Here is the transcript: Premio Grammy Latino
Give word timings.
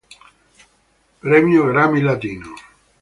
Premio 1.19 1.67
Grammy 1.67 2.01
Latino 2.01 2.55